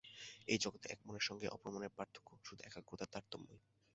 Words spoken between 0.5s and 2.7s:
এই জগতে এক মনের সঙ্গে অপর মনের পার্থক্য শুধু